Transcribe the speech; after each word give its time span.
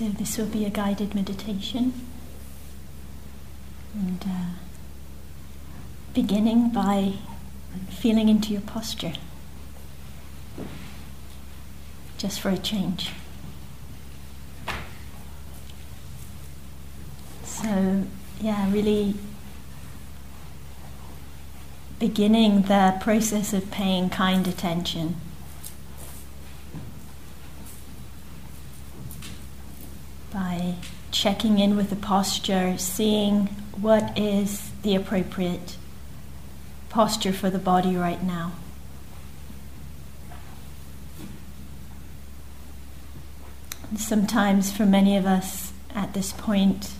So, 0.00 0.08
this 0.08 0.38
will 0.38 0.46
be 0.46 0.64
a 0.64 0.70
guided 0.70 1.14
meditation. 1.14 1.92
And 3.92 4.24
uh, 4.26 4.54
beginning 6.14 6.70
by 6.70 7.16
feeling 7.90 8.30
into 8.30 8.50
your 8.54 8.62
posture, 8.62 9.12
just 12.16 12.40
for 12.40 12.48
a 12.48 12.56
change. 12.56 13.10
So, 17.44 18.04
yeah, 18.40 18.72
really 18.72 19.16
beginning 21.98 22.62
the 22.62 22.96
process 23.02 23.52
of 23.52 23.70
paying 23.70 24.08
kind 24.08 24.48
attention. 24.48 25.16
By 30.32 30.76
checking 31.20 31.58
in 31.58 31.76
with 31.76 31.90
the 31.90 31.96
posture, 31.96 32.78
seeing 32.78 33.46
what 33.78 34.18
is 34.18 34.70
the 34.80 34.94
appropriate 34.94 35.76
posture 36.88 37.30
for 37.30 37.50
the 37.50 37.58
body 37.58 37.94
right 37.94 38.22
now. 38.22 38.52
sometimes, 43.96 44.72
for 44.72 44.86
many 44.86 45.16
of 45.16 45.26
us 45.26 45.72
at 45.94 46.14
this 46.14 46.32
point, 46.32 46.92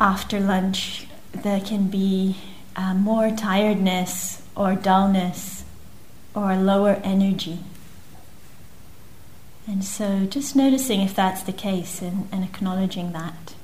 after 0.00 0.38
lunch, 0.38 1.08
there 1.32 1.60
can 1.60 1.88
be 1.88 2.36
uh, 2.76 2.94
more 2.94 3.30
tiredness 3.32 4.40
or 4.54 4.76
dullness 4.76 5.64
or 6.34 6.56
lower 6.56 7.00
energy. 7.02 7.58
And 9.68 9.84
so 9.84 10.24
just 10.24 10.56
noticing 10.56 11.02
if 11.02 11.14
that's 11.14 11.42
the 11.42 11.52
case 11.52 12.00
and, 12.00 12.26
and 12.32 12.42
acknowledging 12.42 13.12
that. 13.12 13.54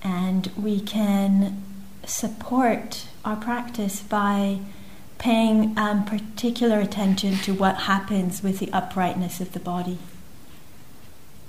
And 0.00 0.46
we 0.56 0.78
can 0.78 1.64
support 2.04 3.08
our 3.24 3.34
practice 3.34 4.00
by 4.00 4.60
paying 5.18 5.76
um, 5.76 6.04
particular 6.04 6.78
attention 6.78 7.38
to 7.38 7.52
what 7.52 7.76
happens 7.78 8.44
with 8.44 8.60
the 8.60 8.72
uprightness 8.72 9.40
of 9.40 9.52
the 9.54 9.60
body. 9.60 9.98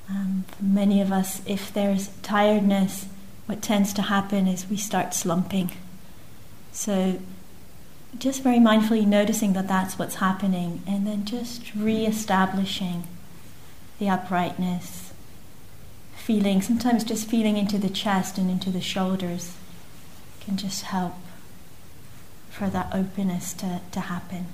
Um, 0.09 0.45
for 0.47 0.63
many 0.63 0.99
of 0.99 1.11
us, 1.11 1.43
if 1.45 1.71
there's 1.71 2.07
tiredness, 2.23 3.05
what 3.45 3.61
tends 3.61 3.93
to 3.93 4.03
happen 4.03 4.47
is 4.47 4.67
we 4.67 4.77
start 4.77 5.13
slumping. 5.13 5.73
So, 6.71 7.19
just 8.17 8.43
very 8.43 8.57
mindfully 8.57 9.05
noticing 9.05 9.53
that 9.53 9.67
that's 9.67 9.97
what's 9.99 10.15
happening, 10.15 10.81
and 10.87 11.05
then 11.05 11.25
just 11.25 11.73
re 11.75 12.05
establishing 12.05 13.07
the 13.99 14.09
uprightness, 14.09 15.13
feeling, 16.15 16.61
sometimes 16.61 17.03
just 17.03 17.27
feeling 17.27 17.57
into 17.57 17.77
the 17.77 17.89
chest 17.89 18.37
and 18.37 18.49
into 18.49 18.69
the 18.69 18.81
shoulders 18.81 19.55
can 20.41 20.57
just 20.57 20.83
help 20.83 21.15
for 22.49 22.69
that 22.69 22.93
openness 22.93 23.53
to, 23.53 23.81
to 23.91 23.99
happen. 23.99 24.47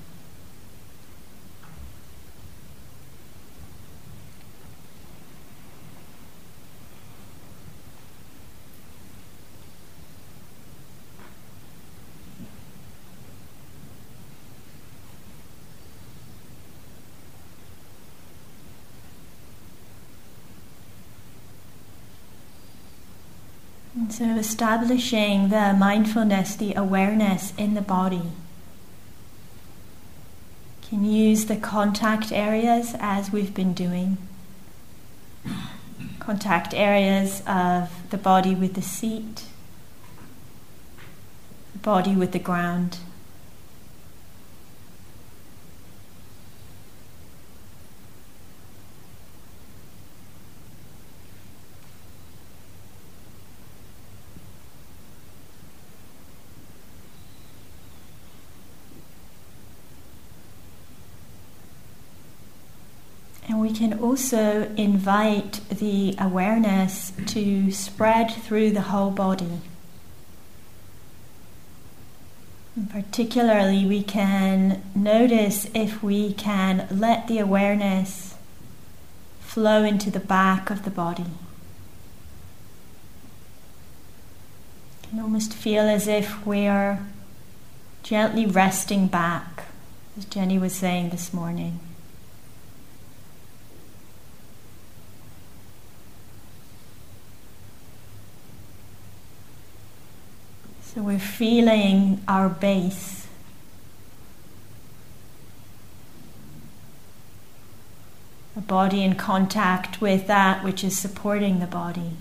So, 24.23 24.37
establishing 24.37 25.49
the 25.49 25.75
mindfulness, 25.77 26.55
the 26.55 26.73
awareness 26.75 27.53
in 27.57 27.73
the 27.73 27.81
body. 27.81 28.31
Can 30.87 31.03
use 31.03 31.47
the 31.47 31.57
contact 31.57 32.31
areas 32.31 32.95
as 33.01 33.33
we've 33.33 33.53
been 33.53 33.73
doing. 33.73 34.17
Contact 36.19 36.73
areas 36.73 37.43
of 37.45 37.89
the 38.11 38.17
body 38.17 38.55
with 38.55 38.75
the 38.75 38.81
seat, 38.81 39.43
the 41.73 41.79
body 41.79 42.15
with 42.15 42.31
the 42.31 42.39
ground. 42.39 42.99
We 63.73 63.79
can 63.79 63.99
also 63.99 64.71
invite 64.77 65.61
the 65.69 66.15
awareness 66.19 67.11
to 67.25 67.71
spread 67.71 68.29
through 68.29 68.69
the 68.69 68.81
whole 68.81 69.09
body. 69.09 69.61
And 72.75 72.87
particularly, 72.87 73.83
we 73.83 74.03
can 74.03 74.83
notice 74.93 75.67
if 75.73 76.03
we 76.03 76.33
can 76.33 76.87
let 76.91 77.27
the 77.27 77.39
awareness 77.39 78.35
flow 79.39 79.83
into 79.83 80.11
the 80.11 80.19
back 80.19 80.69
of 80.69 80.83
the 80.83 80.91
body. 80.91 81.23
You 85.01 85.09
can 85.09 85.19
almost 85.19 85.51
feel 85.51 85.85
as 85.89 86.07
if 86.07 86.45
we're 86.45 86.99
gently 88.03 88.45
resting 88.45 89.07
back, 89.07 89.63
as 90.15 90.25
Jenny 90.25 90.59
was 90.59 90.75
saying 90.75 91.09
this 91.09 91.33
morning. 91.33 91.79
So 100.93 101.01
we're 101.01 101.17
feeling 101.17 102.21
our 102.27 102.49
base. 102.49 103.25
The 108.53 108.61
body 108.61 109.03
in 109.03 109.15
contact 109.15 110.01
with 110.01 110.27
that 110.27 110.63
which 110.63 110.83
is 110.83 110.95
supporting 110.95 111.59
the 111.59 111.65
body. 111.65 112.11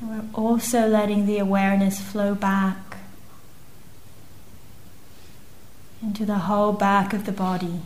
And 0.00 0.10
we're 0.10 0.40
also 0.40 0.86
letting 0.86 1.26
the 1.26 1.38
awareness 1.38 2.00
flow 2.00 2.36
back 2.36 2.98
into 6.00 6.24
the 6.24 6.38
whole 6.38 6.72
back 6.72 7.12
of 7.12 7.26
the 7.26 7.32
body. 7.32 7.80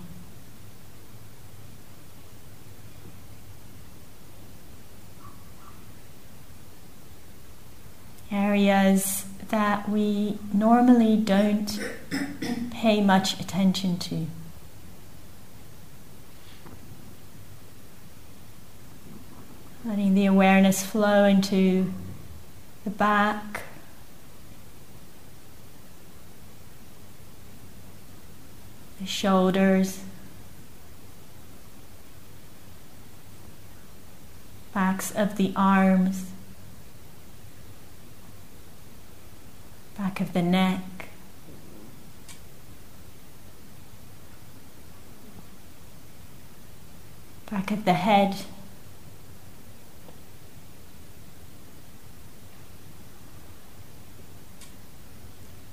Areas 8.33 9.25
that 9.49 9.89
we 9.89 10.39
normally 10.53 11.17
don't 11.17 11.81
pay 12.71 13.01
much 13.01 13.39
attention 13.41 13.99
to. 13.99 14.27
Letting 19.85 20.15
the 20.15 20.27
awareness 20.27 20.85
flow 20.85 21.25
into 21.25 21.93
the 22.85 22.91
back. 22.91 23.63
The 29.01 29.07
shoulders, 29.07 30.01
backs 34.75 35.11
of 35.11 35.39
the 35.39 35.53
arms, 35.57 36.27
back 40.01 40.19
of 40.19 40.33
the 40.33 40.41
neck. 40.41 40.81
Back 47.51 47.71
of 47.71 47.85
the 47.85 47.93
head. 47.93 48.35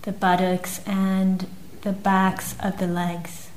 The 0.02 0.12
buttocks 0.12 0.82
and 0.86 1.48
the 1.84 1.94
backs 1.94 2.54
of 2.62 2.80
the 2.80 2.88
legs. 2.88 3.48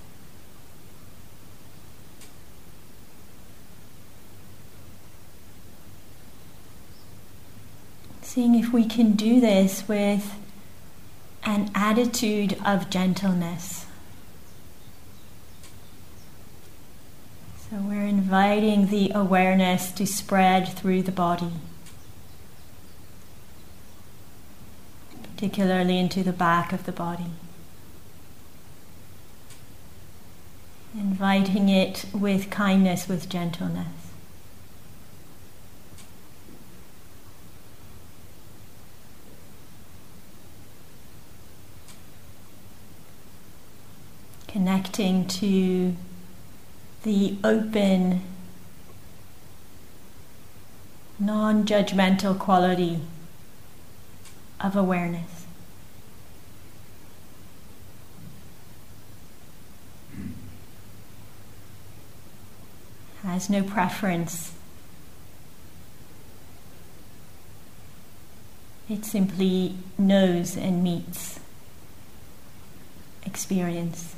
Seeing 8.23 8.55
if 8.55 8.73
we 8.73 8.85
can 8.85 9.15
do 9.15 9.41
this 9.41 9.89
with 9.89 10.37
an 11.45 11.71
attitude 11.75 12.57
of 12.65 12.91
gentleness. 12.91 13.87
So 17.71 17.77
we're 17.77 18.07
inviting 18.07 18.89
the 18.89 19.13
awareness 19.15 19.93
to 19.93 20.07
spread 20.07 20.69
through 20.69 21.03
the 21.03 21.13
body, 21.13 21.53
particularly 25.23 25.99
into 25.99 26.25
the 26.25 26.33
back 26.33 26.73
of 26.73 26.85
the 26.85 26.93
body. 26.93 27.31
Inviting 30.95 31.69
it 31.69 32.07
with 32.13 32.51
kindness, 32.51 33.09
with 33.09 33.29
gentleness. 33.29 34.00
Connecting 44.51 45.29
to 45.29 45.95
the 47.05 47.37
open, 47.45 48.21
non 51.21 51.65
judgmental 51.65 52.37
quality 52.37 52.99
of 54.61 54.75
awareness. 54.75 55.47
Has 63.23 63.49
no 63.49 63.63
preference. 63.63 64.53
It 68.89 69.05
simply 69.05 69.77
knows 69.97 70.57
and 70.57 70.83
meets 70.83 71.39
experience. 73.25 74.17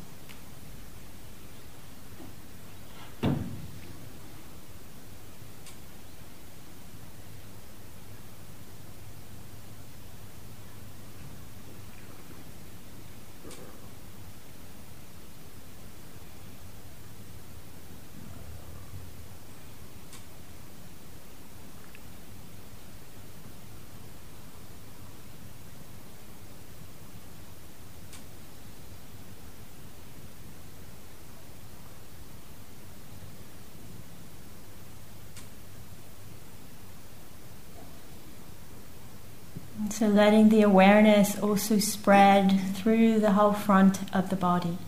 So 39.92 40.08
letting 40.08 40.48
the 40.48 40.62
awareness 40.62 41.38
also 41.38 41.78
spread 41.78 42.58
through 42.74 43.20
the 43.20 43.32
whole 43.32 43.52
front 43.52 43.98
of 44.14 44.30
the 44.30 44.36
body. 44.36 44.78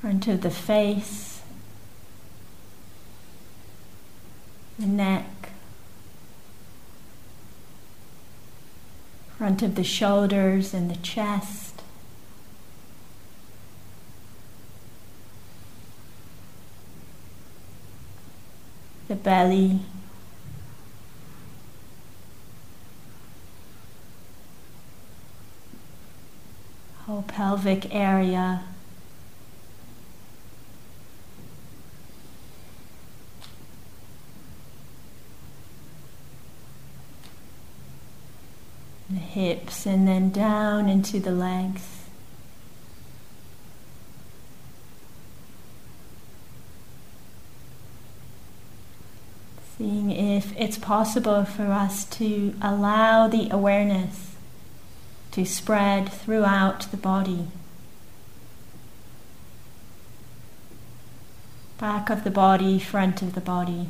Front 0.00 0.26
of 0.26 0.40
the 0.40 0.50
face, 0.50 1.40
the 4.76 4.86
neck, 4.86 5.50
front 9.38 9.62
of 9.62 9.76
the 9.76 9.84
shoulders 9.84 10.74
and 10.74 10.90
the 10.90 10.96
chest. 10.96 11.80
The 19.06 19.14
belly, 19.14 19.78
whole 27.20 27.28
pelvic 27.28 27.94
area. 27.94 28.62
The 39.08 39.16
hips 39.16 39.86
and 39.86 40.06
then 40.06 40.30
down 40.30 40.88
into 40.88 41.18
the 41.18 41.32
legs. 41.32 41.82
Seeing 49.76 50.10
if 50.10 50.54
it's 50.56 50.78
possible 50.78 51.44
for 51.44 51.64
us 51.64 52.04
to 52.04 52.54
allow 52.62 53.26
the 53.26 53.48
awareness 53.50 54.29
to 55.40 55.46
spread 55.46 56.06
throughout 56.12 56.90
the 56.90 56.98
body. 56.98 57.46
Back 61.78 62.10
of 62.10 62.24
the 62.24 62.30
body, 62.30 62.78
front 62.78 63.22
of 63.22 63.34
the 63.34 63.40
body. 63.40 63.88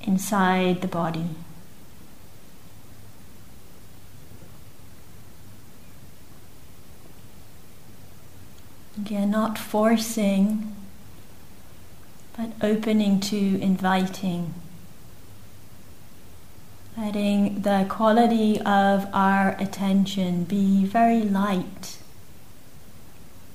Inside 0.00 0.80
the 0.80 0.88
body. 0.88 1.28
Again, 8.96 9.30
not 9.30 9.58
forcing, 9.58 10.74
but 12.34 12.52
opening 12.62 13.20
to 13.20 13.60
inviting 13.60 14.54
letting 16.96 17.62
the 17.62 17.86
quality 17.88 18.60
of 18.60 19.08
our 19.14 19.56
attention 19.58 20.44
be 20.44 20.84
very 20.84 21.22
light 21.22 21.98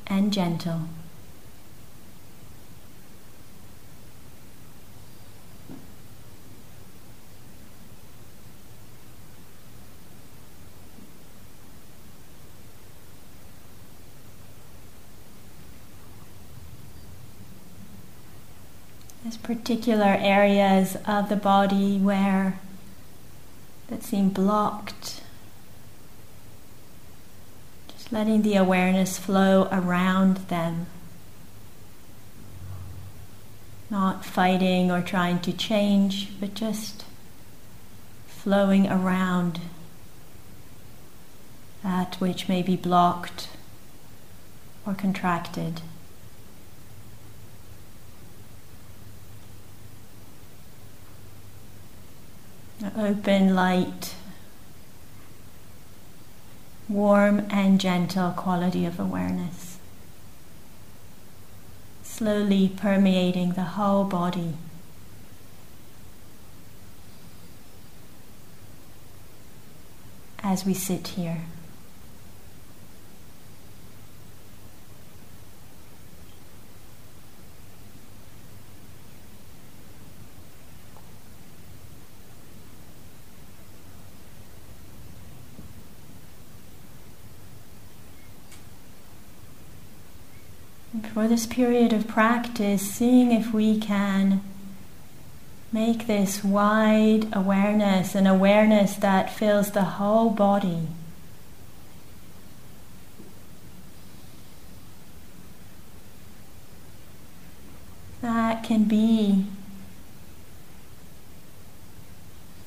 and 0.07 0.33
gentle. 0.33 0.81
There's 19.23 19.37
particular 19.37 20.15
areas 20.19 20.95
of 21.05 21.27
the 21.27 21.35
body 21.35 21.97
where 21.97 22.59
that 23.87 24.03
seem 24.03 24.29
blocked. 24.29 25.21
Just 27.89 28.11
letting 28.11 28.41
the 28.41 28.55
awareness 28.55 29.17
flow 29.17 29.67
around 29.71 30.37
them. 30.49 30.87
Not 33.89 34.25
fighting 34.25 34.91
or 34.91 35.01
trying 35.01 35.39
to 35.41 35.53
change, 35.53 36.29
but 36.39 36.53
just 36.53 37.05
flowing 38.27 38.87
around 38.87 39.59
that 41.83 42.15
which 42.15 42.49
may 42.49 42.61
be 42.61 42.75
blocked 42.75 43.47
or 44.85 44.93
contracted. 44.93 45.81
Open, 52.95 53.55
light, 53.55 54.13
warm 56.87 57.45
and 57.49 57.79
gentle 57.79 58.31
quality 58.31 58.85
of 58.85 58.99
awareness. 58.99 59.77
Slowly 62.03 62.69
permeating 62.69 63.53
the 63.53 63.63
whole 63.63 64.03
body. 64.03 64.53
As 70.41 70.65
we 70.65 70.73
sit 70.73 71.09
here. 71.09 71.41
for 91.17 91.27
this 91.27 91.47
period 91.47 91.93
of 91.93 92.07
practice, 92.07 92.79
seeing 92.79 93.31
if 93.31 93.51
we 93.51 93.79
can 93.79 94.39
make 95.71 96.05
this 96.05 96.43
wide 96.43 97.27
awareness, 97.33 98.13
an 98.13 98.27
awareness 98.27 98.93
that 98.97 99.33
fills 99.33 99.71
the 99.71 99.83
whole 99.83 100.29
body. 100.29 100.87
That 108.21 108.63
can 108.63 108.83
be 108.83 109.47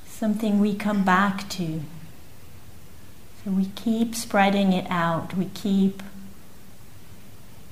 something 0.09 0.59
we 0.59 0.75
come 0.75 1.04
back 1.04 1.49
to. 1.50 1.83
So 3.45 3.52
we 3.52 3.66
keep 3.76 4.16
spreading 4.16 4.73
it 4.73 4.88
out, 4.90 5.37
we 5.37 5.45
keep 5.54 6.02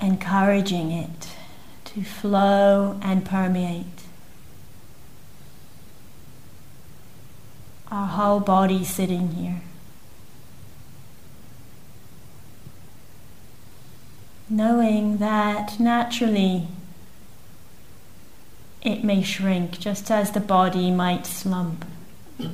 encouraging 0.00 0.90
it 0.92 1.36
to 1.86 2.02
flow 2.02 2.98
and 3.02 3.24
permeate. 3.24 3.86
Our 7.90 8.06
whole 8.06 8.40
body 8.40 8.84
sitting 8.84 9.32
here. 9.32 9.62
Knowing 14.50 15.18
that 15.18 15.78
naturally 15.80 16.68
it 18.82 19.02
may 19.04 19.22
shrink 19.22 19.78
just 19.78 20.10
as 20.10 20.32
the 20.32 20.40
body 20.40 20.90
might 20.90 21.26
slump. 21.26 21.84
Or 22.40 22.46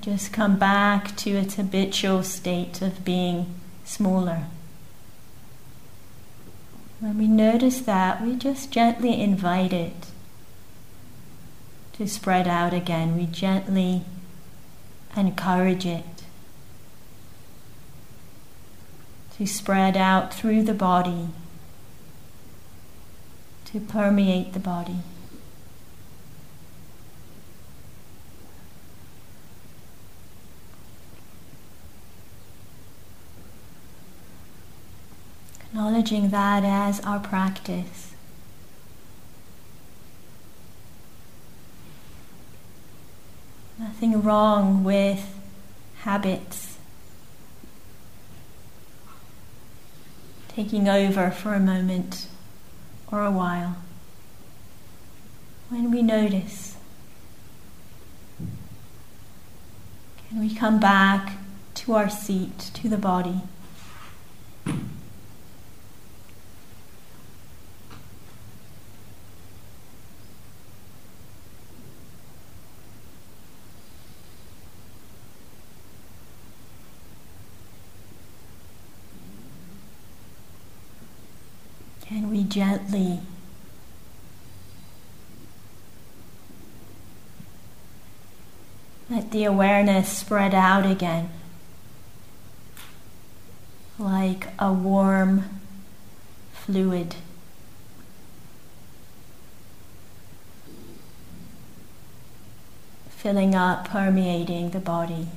just 0.00 0.32
come 0.32 0.58
back 0.58 1.16
to 1.16 1.30
its 1.30 1.54
habitual 1.56 2.22
state 2.22 2.80
of 2.82 3.04
being 3.04 3.54
smaller. 3.84 4.44
When 7.00 7.18
we 7.18 7.28
notice 7.28 7.80
that, 7.82 8.20
we 8.20 8.34
just 8.34 8.72
gently 8.72 9.20
invite 9.20 9.72
it 9.72 10.06
to 11.92 12.08
spread 12.08 12.48
out 12.48 12.74
again. 12.74 13.16
We 13.16 13.26
gently 13.26 14.02
encourage 15.16 15.86
it 15.86 16.04
to 19.36 19.46
spread 19.46 19.96
out 19.96 20.34
through 20.34 20.64
the 20.64 20.74
body, 20.74 21.28
to 23.66 23.78
permeate 23.78 24.52
the 24.52 24.58
body. 24.58 24.98
Acknowledging 35.70 36.30
that 36.30 36.64
as 36.64 37.00
our 37.00 37.18
practice. 37.18 38.14
Nothing 43.78 44.22
wrong 44.22 44.82
with 44.82 45.34
habits 46.00 46.78
taking 50.48 50.88
over 50.88 51.30
for 51.30 51.54
a 51.54 51.60
moment 51.60 52.26
or 53.12 53.24
a 53.24 53.30
while. 53.30 53.76
When 55.68 55.92
we 55.92 56.02
notice, 56.02 56.76
can 60.28 60.40
we 60.40 60.52
come 60.52 60.80
back 60.80 61.36
to 61.74 61.94
our 61.94 62.10
seat, 62.10 62.58
to 62.74 62.88
the 62.88 62.96
body? 62.96 63.42
Can 82.08 82.17
we 82.30 82.44
gently 82.44 83.20
let 89.10 89.30
the 89.30 89.44
awareness 89.44 90.08
spread 90.08 90.54
out 90.54 90.84
again 90.84 91.30
like 93.98 94.48
a 94.58 94.72
warm 94.72 95.44
fluid? 96.52 97.16
Filling 103.10 103.54
up, 103.54 103.88
permeating 103.88 104.70
the 104.70 104.78
body. 104.78 105.28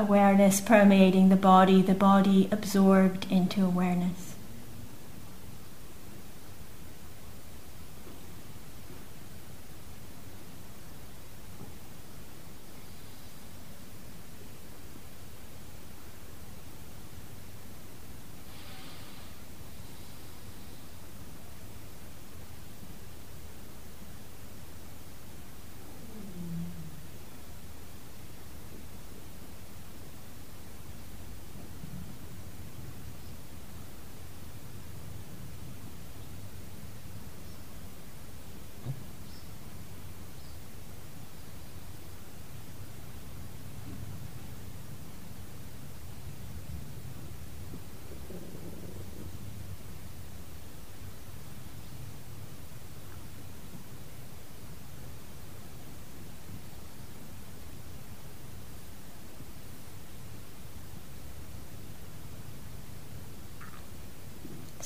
Awareness 0.00 0.62
permeating 0.62 1.28
the 1.28 1.36
body, 1.36 1.82
the 1.82 1.94
body 1.94 2.48
absorbed 2.50 3.30
into 3.30 3.64
awareness. 3.64 4.29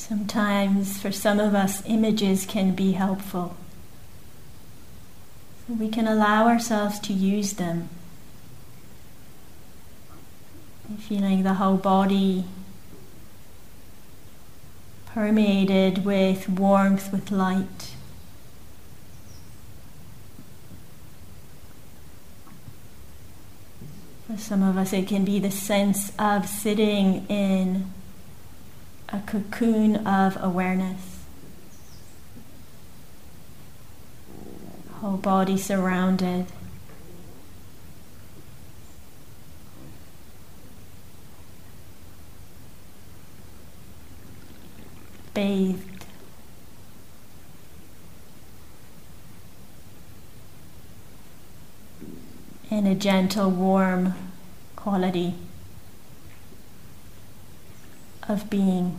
Sometimes, 0.06 1.00
for 1.00 1.11
some 1.11 1.40
of 1.40 1.54
us, 1.54 1.82
images 1.87 2.44
can 2.44 2.75
be 2.75 2.92
helpful. 2.92 3.56
We 5.66 5.88
can 5.88 6.06
allow 6.06 6.46
ourselves 6.46 7.00
to 7.00 7.14
use 7.14 7.54
them. 7.54 7.88
Feeling 10.99 11.42
the 11.42 11.54
whole 11.54 11.78
body 11.78 12.44
permeated 15.06 16.04
with 16.04 16.50
warmth, 16.50 17.11
with 17.11 17.30
light. 17.30 17.94
For 24.26 24.37
some 24.37 24.62
of 24.62 24.76
us, 24.76 24.92
it 24.92 25.08
can 25.08 25.25
be 25.25 25.38
the 25.38 25.50
sense 25.50 26.12
of 26.18 26.46
sitting 26.46 27.26
in 27.28 27.90
a 29.08 29.20
cocoon 29.26 29.96
of 30.06 30.37
awareness. 30.42 31.25
Whole 35.00 35.16
body 35.16 35.58
surrounded. 35.58 36.46
Bathed. 45.32 46.06
In 52.70 52.87
a 52.87 52.94
gentle, 52.94 53.50
warm 53.50 54.14
quality 54.75 55.34
of 58.28 58.49
being. 58.50 58.99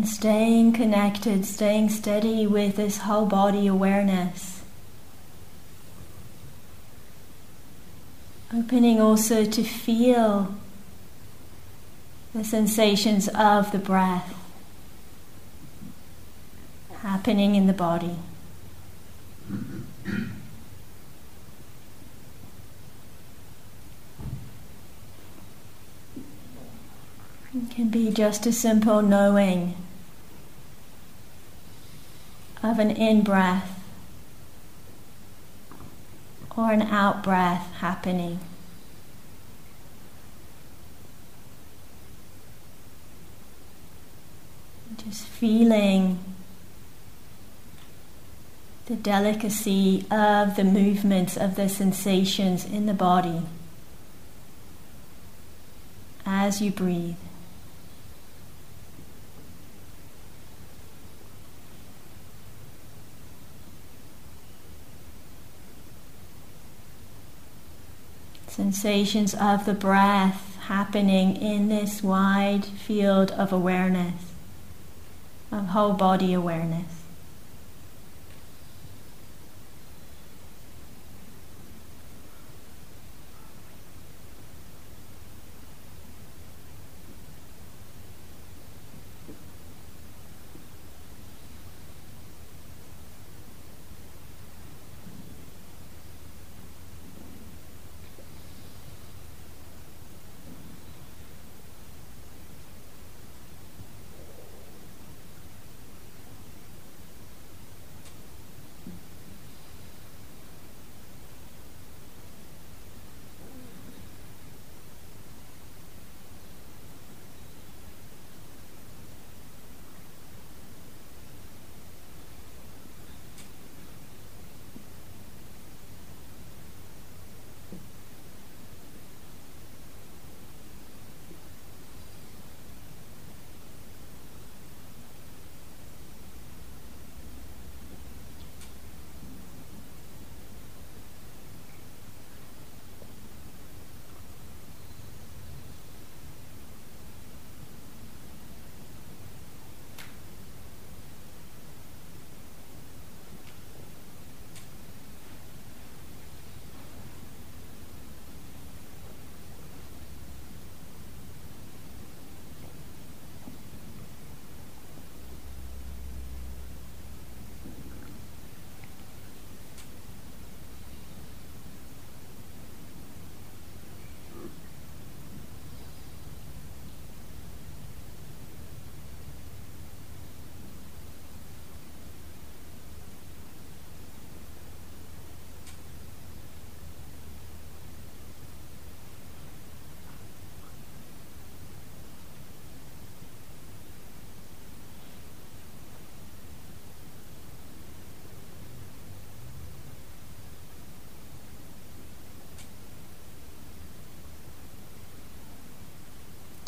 And 0.00 0.08
staying 0.08 0.72
connected, 0.72 1.44
staying 1.44 1.90
steady 1.90 2.46
with 2.46 2.76
this 2.76 3.00
whole 3.00 3.26
body 3.26 3.66
awareness. 3.66 4.62
Opening 8.50 8.98
also 8.98 9.44
to 9.44 9.62
feel 9.62 10.54
the 12.32 12.44
sensations 12.44 13.28
of 13.28 13.72
the 13.72 13.78
breath 13.78 14.34
happening 17.02 17.54
in 17.54 17.66
the 17.66 17.74
body. 17.74 18.16
It 27.52 27.70
can 27.70 27.90
be 27.90 28.10
just 28.10 28.46
a 28.46 28.52
simple 28.52 29.02
knowing 29.02 29.76
of 32.62 32.78
an 32.78 32.90
in 32.90 33.22
breath 33.22 33.82
or 36.56 36.72
an 36.72 36.82
out 36.82 37.22
breath 37.22 37.72
happening. 37.76 38.38
Just 44.98 45.24
feeling 45.24 46.18
the 48.86 48.96
delicacy 48.96 50.04
of 50.10 50.56
the 50.56 50.64
movements 50.64 51.36
of 51.36 51.54
the 51.54 51.68
sensations 51.68 52.64
in 52.64 52.86
the 52.86 52.92
body 52.92 53.42
as 56.26 56.60
you 56.60 56.70
breathe. 56.70 57.16
Sensations 68.60 69.32
of 69.32 69.64
the 69.64 69.72
breath 69.72 70.56
happening 70.66 71.34
in 71.34 71.70
this 71.70 72.02
wide 72.02 72.62
field 72.62 73.30
of 73.30 73.54
awareness, 73.54 74.34
of 75.50 75.68
whole 75.68 75.94
body 75.94 76.34
awareness. 76.34 76.99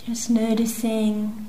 Just 0.07 0.31
noticing 0.31 1.49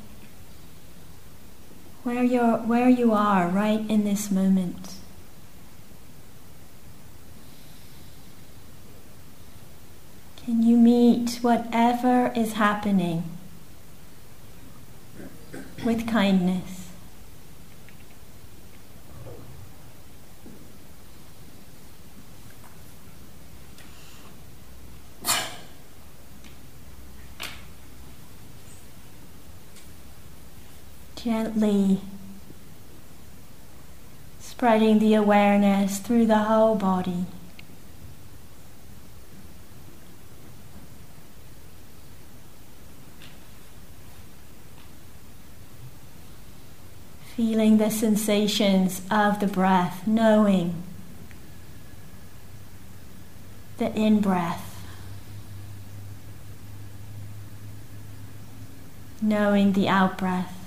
where 2.03 2.23
you're 2.23 2.57
where 2.57 2.89
you 2.89 3.11
are 3.13 3.47
right 3.47 3.79
in 3.89 4.03
this 4.03 4.29
moment. 4.29 4.95
Can 10.45 10.61
you 10.61 10.75
meet 10.75 11.39
whatever 11.41 12.31
is 12.35 12.53
happening 12.53 13.23
with 15.85 16.07
kindness? 16.07 16.72
Gently 31.23 32.01
spreading 34.41 34.99
the 34.99 35.13
awareness 35.13 35.99
through 35.99 36.25
the 36.25 36.39
whole 36.39 36.75
body. 36.75 37.23
Feeling 47.37 47.77
the 47.77 47.89
sensations 47.89 49.01
of 49.09 49.39
the 49.39 49.47
breath, 49.47 50.05
knowing 50.05 50.83
the 53.77 53.95
in 53.95 54.19
breath, 54.19 54.85
knowing 59.21 59.71
the 59.71 59.87
out 59.87 60.17
breath. 60.17 60.62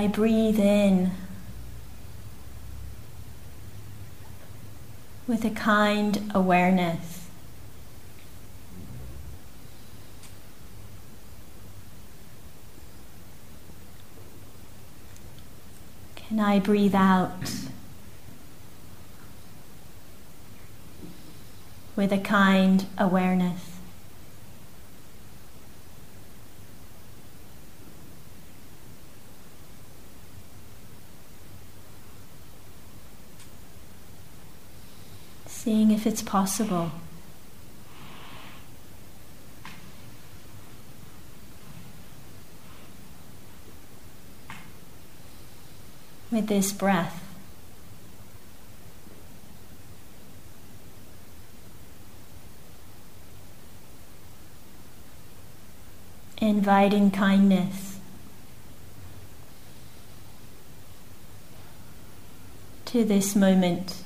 I 0.00 0.06
breathe 0.06 0.58
in 0.58 1.10
with 5.26 5.44
a 5.44 5.50
kind 5.50 6.32
awareness. 6.34 7.28
Can 16.16 16.40
I 16.40 16.58
breathe 16.60 16.94
out 16.94 17.68
with 21.94 22.10
a 22.10 22.16
kind 22.16 22.86
awareness? 22.96 23.69
Seeing 35.70 35.92
if 35.92 36.04
it's 36.04 36.20
possible. 36.20 36.90
With 46.32 46.48
this 46.48 46.72
breath. 46.72 47.24
inviting 56.38 57.12
kindness 57.12 58.00
to 62.86 63.04
this 63.04 63.36
moment. 63.36 64.02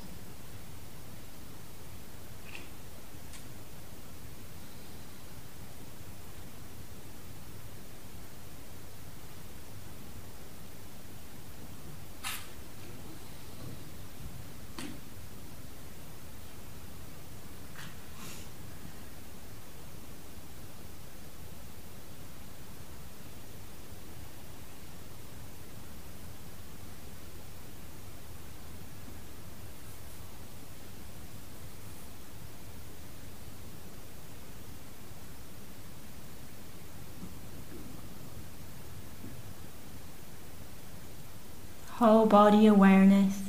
Whole 42.04 42.26
body 42.26 42.66
awareness. 42.66 43.40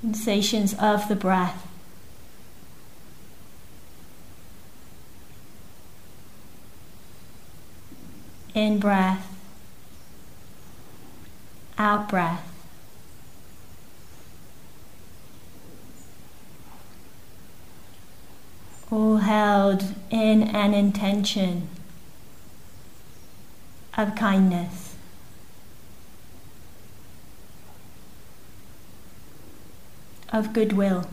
Sensations 0.00 0.74
of 0.78 1.06
the 1.08 1.14
breath. 1.14 1.66
In 8.54 8.78
breath, 8.78 9.28
out 11.76 12.08
breath. 12.08 12.50
All 18.90 19.18
held 19.18 19.94
in 20.08 20.42
an 20.42 20.72
intention 20.72 21.68
of 23.96 24.14
kindness. 24.14 24.94
Of 30.32 30.52
goodwill. 30.52 31.08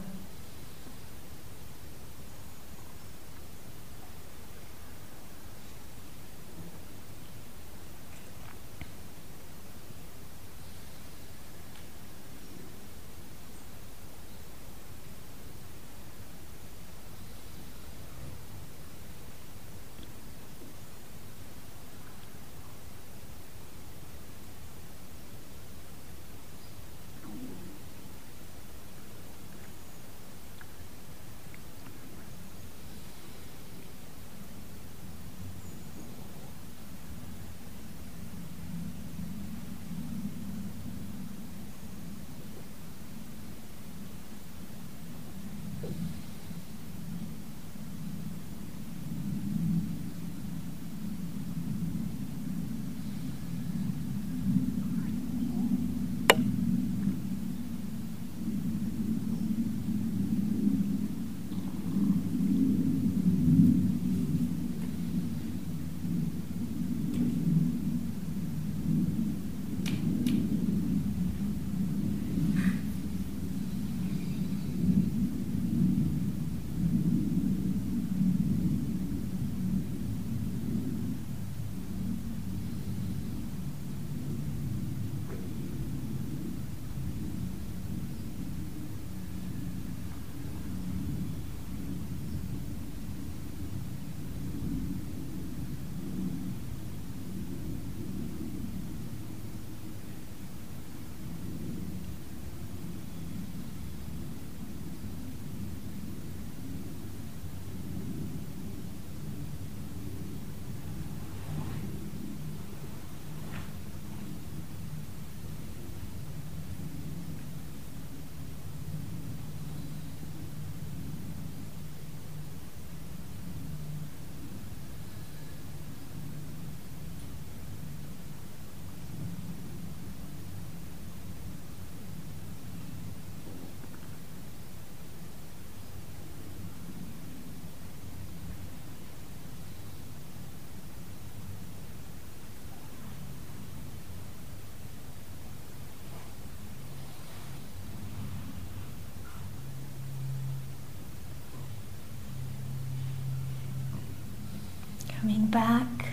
Coming 155.10 155.48
back 155.48 156.06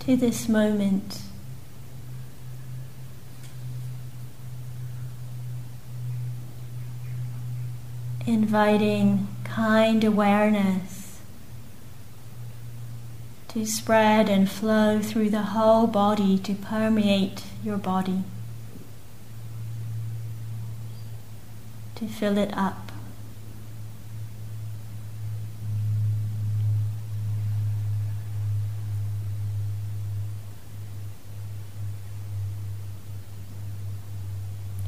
to 0.00 0.16
this 0.16 0.48
moment. 0.48 1.20
Inviting 8.26 9.28
kind 9.44 10.02
awareness 10.02 11.04
to 13.54 13.64
spread 13.64 14.28
and 14.28 14.50
flow 14.50 14.98
through 15.00 15.30
the 15.30 15.42
whole 15.42 15.86
body 15.86 16.36
to 16.38 16.54
permeate 16.54 17.44
your 17.62 17.76
body, 17.76 18.24
to 21.94 22.08
fill 22.08 22.36
it 22.36 22.52
up. 22.56 22.90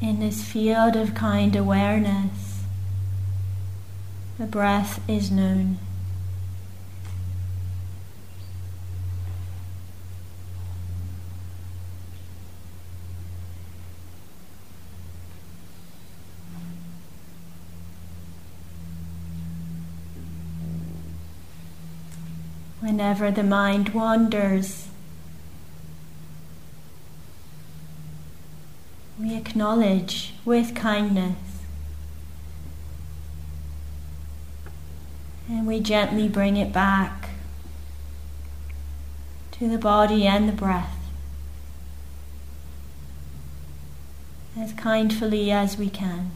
In 0.00 0.15
this 0.26 0.42
field 0.42 0.96
of 0.96 1.14
kind 1.14 1.54
awareness, 1.54 2.64
the 4.38 4.44
breath 4.44 5.00
is 5.08 5.30
known. 5.30 5.78
whenever 22.80 23.32
the 23.32 23.42
mind 23.42 23.88
wanders. 23.90 24.86
We 29.18 29.34
acknowledge 29.56 30.34
with 30.44 30.74
kindness 30.74 31.34
and 35.48 35.66
we 35.66 35.80
gently 35.80 36.28
bring 36.28 36.58
it 36.58 36.74
back 36.74 37.30
to 39.50 39.66
the 39.66 39.78
body 39.78 40.26
and 40.26 40.46
the 40.46 40.52
breath 40.52 40.98
as 44.58 44.74
kindly 44.74 45.50
as 45.50 45.78
we 45.78 45.88
can. 45.88 46.30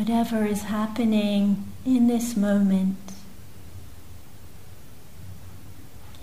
Whatever 0.00 0.46
is 0.46 0.62
happening 0.62 1.62
in 1.84 2.06
this 2.06 2.34
moment. 2.34 2.96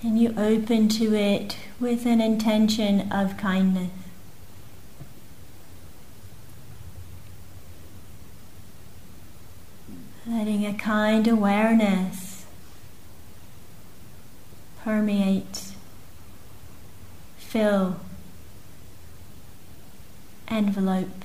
And 0.02 0.20
you 0.20 0.34
open 0.36 0.90
to 0.90 1.14
it 1.14 1.58
with 1.80 2.08
an 2.08 2.20
intention 2.20 3.12
of 3.12 3.38
kindness. 3.38 3.92
Letting 10.26 10.66
a 10.66 10.74
kind 10.74 11.28
awareness 11.28 12.46
permeate, 14.84 15.74
fill, 17.38 18.00
envelope 20.48 21.17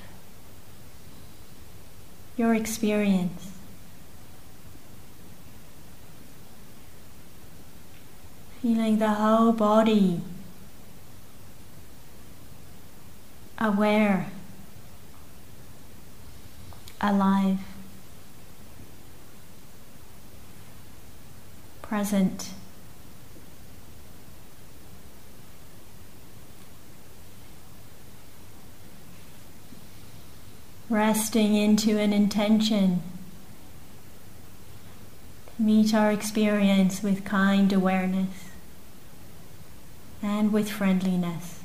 your 2.35 2.55
experience. 2.55 3.51
Feeling 8.61 8.97
the 8.97 9.09
whole 9.09 9.51
body 9.51 10.21
aware, 13.59 14.27
alive, 17.01 17.59
present. 21.81 22.49
Resting 30.93 31.55
into 31.55 31.97
an 31.97 32.13
intention 32.13 33.01
to 35.47 35.61
meet 35.63 35.91
our 35.91 36.11
experience 36.11 37.01
with 37.01 37.25
kind 37.25 37.73
awareness 37.73 38.51
and 40.21 40.53
with 40.53 40.69
friendliness. 40.69 41.62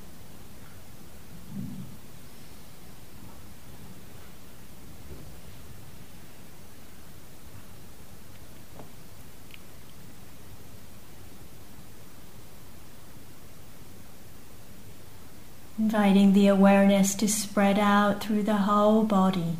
Inviting 15.88 16.34
the 16.34 16.46
awareness 16.46 17.14
to 17.14 17.26
spread 17.26 17.78
out 17.78 18.22
through 18.22 18.42
the 18.42 18.58
whole 18.68 19.04
body. 19.04 19.56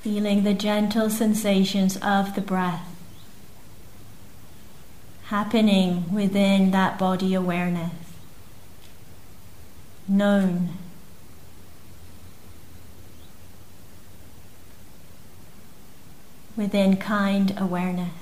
Feeling 0.00 0.42
the 0.42 0.54
gentle 0.54 1.08
sensations 1.08 1.96
of 1.98 2.34
the 2.34 2.40
breath 2.40 2.84
happening 5.26 6.12
within 6.12 6.72
that 6.72 6.98
body 6.98 7.32
awareness, 7.32 7.92
known. 10.08 10.70
Within 16.56 16.96
kind 16.96 17.54
awareness. 17.56 18.21